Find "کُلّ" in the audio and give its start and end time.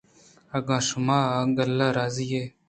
1.55-1.79